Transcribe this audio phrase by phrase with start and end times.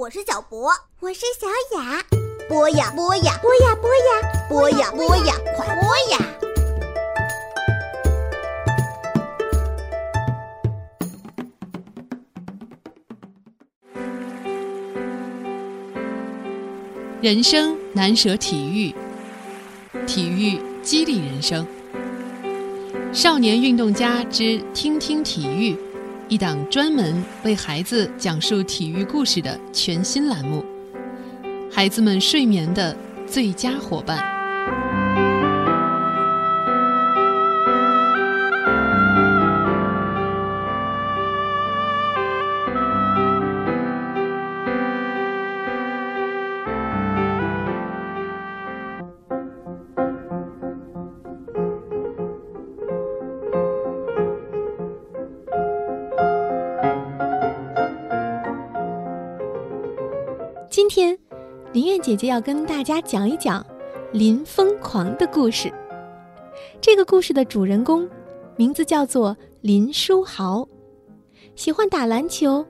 [0.00, 1.46] 我是小博，我是小
[1.78, 2.02] 雅。
[2.48, 6.16] 播呀播呀，播呀播呀，播呀播呀，快播呀！
[17.20, 18.94] 人生难舍体育，
[20.06, 21.66] 体育激励人生。
[23.12, 25.76] 少年运动家之听听体育，
[26.30, 30.64] 一档专门为孩子讲述体育故事的全新栏目，
[31.68, 34.39] 孩子们睡眠的最佳伙伴。
[60.90, 61.16] 天，
[61.72, 63.64] 林苑姐姐要跟大家讲一讲
[64.12, 65.72] 林疯狂的故事。
[66.80, 68.10] 这个故事的主人公
[68.56, 70.66] 名字叫做林书豪。
[71.54, 72.66] 喜欢打篮球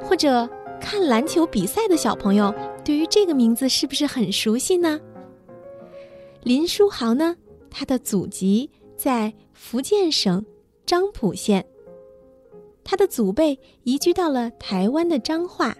[0.00, 0.48] 或者
[0.80, 2.50] 看篮球比赛的小朋友，
[2.82, 4.98] 对于这个名字是不是很熟悉呢？
[6.44, 7.36] 林书豪呢，
[7.70, 10.42] 他的祖籍在福建省
[10.86, 11.66] 漳浦县，
[12.82, 15.76] 他的祖辈移居到了台湾的彰化。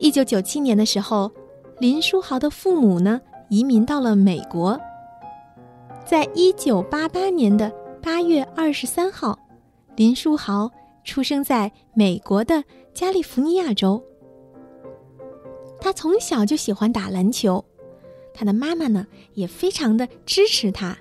[0.00, 1.30] 一九九七年的时候，
[1.78, 3.20] 林书豪的父母呢
[3.50, 4.80] 移民到了美国。
[6.06, 7.70] 在一九八八年的
[8.00, 9.38] 八月二十三号，
[9.96, 10.70] 林书豪
[11.04, 14.02] 出生在美国的加利福尼亚州。
[15.78, 17.62] 他从小就喜欢打篮球，
[18.32, 20.96] 他的妈妈呢也非常的支持他。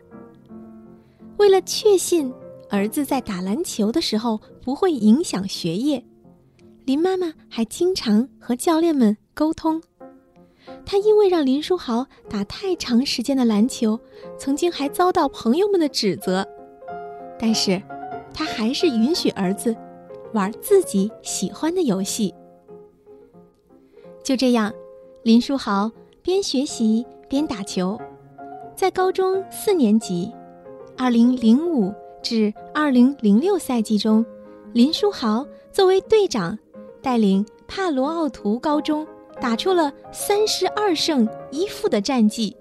[1.37, 2.33] 为了确信
[2.69, 6.03] 儿子在打篮球的时候不会影响学业。
[6.89, 9.79] 林妈妈还经常和教练们沟通，
[10.83, 13.99] 她因为让林书豪打太长时间的篮球，
[14.39, 16.43] 曾经还遭到朋友们的指责，
[17.37, 17.79] 但是，
[18.33, 19.75] 她还是允许儿子
[20.33, 22.33] 玩自己喜欢的游戏。
[24.23, 24.73] 就这样，
[25.21, 25.91] 林书豪
[26.23, 28.01] 边学习边打球，
[28.75, 30.33] 在高中四年级
[30.97, 34.25] （二零零五至二零零六赛季中），
[34.73, 36.57] 林书豪作为队长。
[37.01, 39.05] 带领帕罗奥图高中
[39.39, 42.55] 打出了三十二胜一负的战绩，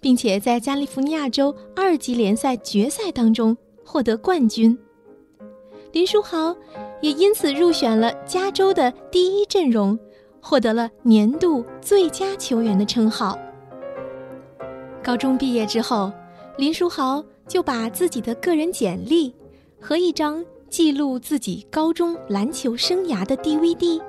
[0.00, 4.78] 并且在加利福尼亚州二级联赛决赛当中获得冠军。
[5.92, 6.54] 林书豪
[7.00, 9.98] 也因此入选了加州的第一阵容，
[10.40, 13.38] 获得了年度最佳球员的称号。
[15.02, 16.12] 高中毕业之后，
[16.58, 19.34] 林书豪就把自己的个人简历
[19.80, 20.44] 和一张。
[20.68, 24.00] 记录自己高中篮球生涯的 DVD，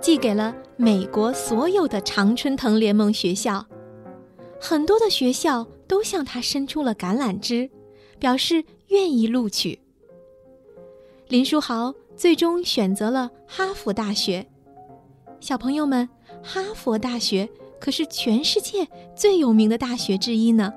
[0.00, 3.64] 寄给了美国所有的常春藤联盟学校，
[4.60, 7.70] 很多的学校都向他伸出了橄榄枝，
[8.18, 9.78] 表示愿意录取。
[11.28, 14.46] 林书豪最终选择了哈佛大学。
[15.40, 16.08] 小朋友们，
[16.42, 17.48] 哈佛大学
[17.78, 20.72] 可是全世界最有名的大学之一呢，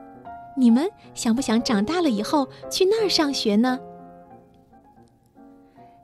[0.58, 3.80] 你们想不想长大了以后去那儿上学呢？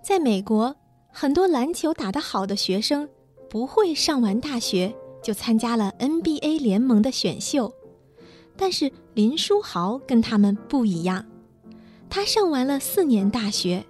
[0.08, 0.74] 在美国，
[1.12, 3.10] 很多篮球打得好的学生
[3.50, 7.74] 不会上完大学就参加了 NBA 联盟的选秀，
[8.56, 11.26] 但是林书豪跟他们不一样，
[12.10, 13.86] 他上完了四年大学。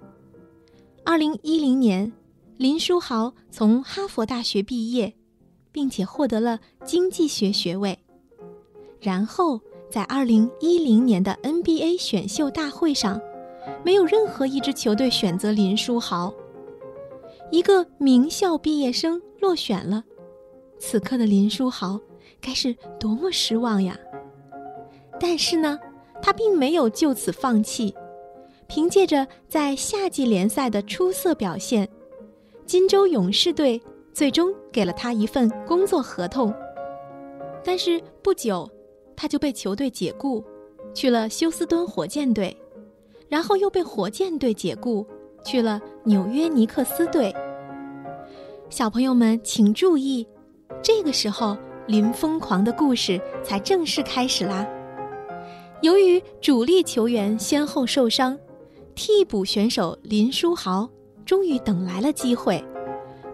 [1.04, 2.12] 二零一零年，
[2.56, 5.14] 林书豪从哈佛大学毕业，
[5.70, 7.96] 并且获得了经济学学位，
[9.00, 13.20] 然后在二零一零年的 NBA 选秀大会上。
[13.84, 16.32] 没有任何一支球队选择林书豪，
[17.50, 20.04] 一个名校毕业生落选了。
[20.78, 21.98] 此刻的林书豪
[22.40, 23.98] 该是多么失望呀！
[25.18, 25.78] 但是呢，
[26.22, 27.94] 他并没有就此放弃，
[28.66, 31.88] 凭借着在夏季联赛的出色表现，
[32.66, 33.80] 金州勇士队
[34.12, 36.54] 最终给了他一份工作合同。
[37.64, 38.70] 但是不久，
[39.16, 40.44] 他就被球队解雇，
[40.94, 42.56] 去了休斯敦火箭队。
[43.28, 45.06] 然后又被火箭队解雇，
[45.44, 47.34] 去了纽约尼克斯队。
[48.70, 50.26] 小朋友们请注意，
[50.82, 54.66] 这个时候林疯狂的故事才正式开始啦。
[55.82, 58.38] 由于主力球员先后受伤，
[58.94, 60.88] 替补选手林书豪
[61.24, 62.62] 终于等来了机会，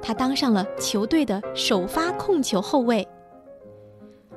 [0.03, 3.07] 他当上了球队的首发控球后卫。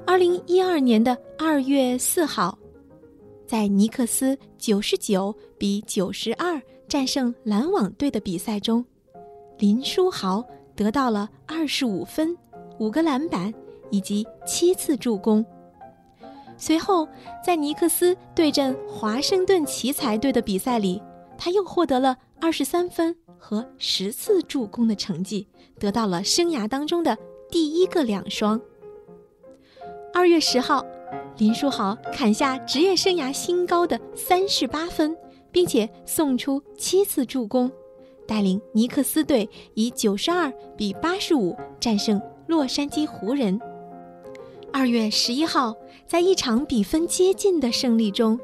[0.06, 2.58] 二零一二年的二月四号。
[3.48, 8.84] 在尼克斯九十九比九十二战胜篮网队的比赛中，
[9.58, 10.46] 林书豪
[10.76, 12.38] 得到了二十五分、
[12.78, 13.54] 五个篮板
[13.90, 15.46] 以及七次助攻。
[16.58, 17.08] 随后，
[17.42, 21.02] 在尼克斯对阵华盛顿奇才队的比赛里，
[21.38, 25.48] 他又获得了二十三分和十次助攻的成绩，
[25.80, 27.18] 得到了生涯当中的
[27.50, 28.60] 第一个两双。
[30.14, 30.86] 二月十号，
[31.38, 35.16] 林书豪砍下职业生涯新高的三十八分，
[35.52, 37.72] 并且送出七次助攻，
[38.26, 43.60] 带领尼克斯队以九十二比八十五战胜洛杉矶湖人。
[44.74, 45.76] 二月十一号，
[46.08, 48.40] 在一场比分接近的胜利中，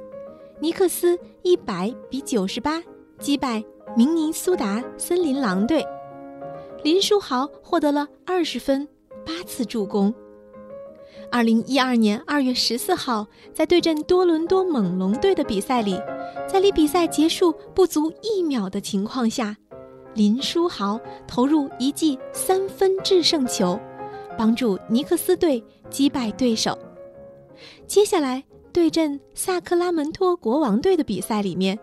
[0.60, 2.80] 尼克斯一百比九十八
[3.18, 3.64] 击败
[3.98, 5.84] 明尼苏达森林狼队，
[6.84, 8.88] 林书豪获得了二十分、
[9.26, 10.14] 八次助攻。
[11.32, 16.00] 二零一二年二月十四号，在对阵多伦多猛龙队的比赛里，
[16.48, 19.58] 在离比赛结束不足一秒的情况下，
[20.14, 23.80] 林书豪投入一记三分制胜球。
[24.36, 26.76] 帮助尼克斯队击败对手。
[27.86, 31.78] 接下来对阵萨克拉门托国王队的比赛里面，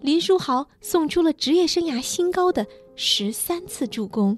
[0.00, 4.36] 林书豪送出了职业生涯新高的十三次助攻。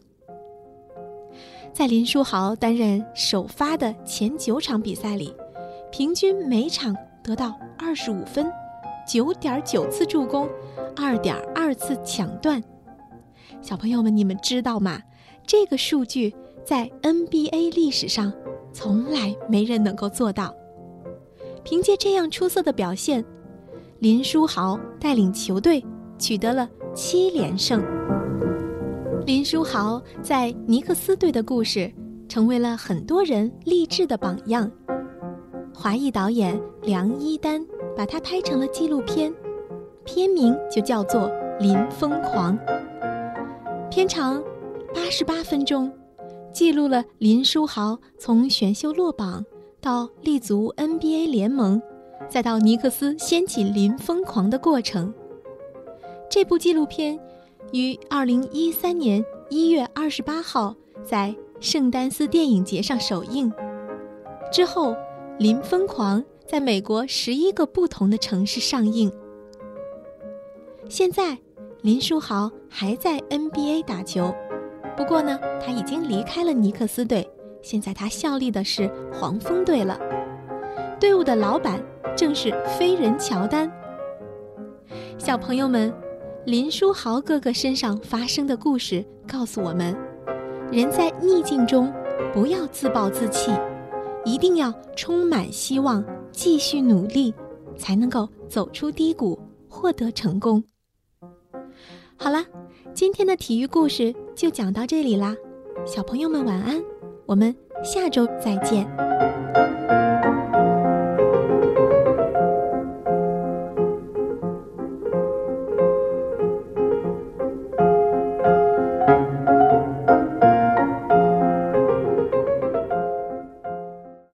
[1.74, 5.34] 在林书豪担任首发的前九场比赛里，
[5.90, 8.48] 平均每场得到二十五分，
[9.04, 10.48] 九点九次助攻，
[10.94, 12.62] 二点二次抢断。
[13.60, 15.02] 小朋友们，你们知道吗？
[15.44, 16.34] 这个数据。
[16.64, 18.32] 在 NBA 历史上，
[18.72, 20.54] 从来没人能够做到。
[21.62, 23.22] 凭借这样出色的表现，
[23.98, 25.84] 林书豪带领球队
[26.18, 27.84] 取得了七连胜。
[29.26, 31.90] 林书豪在尼克斯队的故事，
[32.28, 34.70] 成为了很多人励志的榜样。
[35.72, 37.64] 华裔导演梁一丹
[37.96, 39.34] 把他拍成了纪录片，
[40.04, 41.22] 片名就叫做
[41.58, 42.58] 《林疯狂》，
[43.88, 44.42] 片长
[44.94, 45.90] 八十八分钟。
[46.52, 49.42] 记录了林书豪从选秀落榜
[49.80, 51.80] 到立足 NBA 联盟，
[52.28, 55.14] 再到尼克斯掀起林疯狂的过程。
[56.28, 57.18] 这部纪录片
[57.72, 63.52] 于二零一三年一月二十八号在圣丹斯电影节上首映，
[64.52, 64.92] 之后
[65.38, 69.12] 《林疯狂》在美国十一个不同的城市上映。
[70.88, 71.36] 现在，
[71.82, 74.32] 林书豪还在 NBA 打球。
[74.96, 77.28] 不过呢，他已经离开了尼克斯队，
[77.62, 79.98] 现在他效力的是黄蜂队了。
[81.00, 81.82] 队伍的老板
[82.16, 83.70] 正是飞人乔丹。
[85.18, 85.92] 小朋友们，
[86.46, 89.96] 林书豪哥哥身上发生的故事告诉我们：
[90.70, 91.90] 人在逆境中
[92.34, 93.50] 不要自暴自弃，
[94.26, 97.32] 一定要充满希望，继续努力，
[97.78, 99.38] 才能够走出低谷，
[99.68, 100.62] 获得成功。
[102.16, 102.44] 好了。
[102.92, 105.34] 今天的体育故事就讲到这里啦，
[105.84, 106.80] 小朋友们晚安，
[107.26, 107.52] 我们
[107.82, 108.86] 下周再见。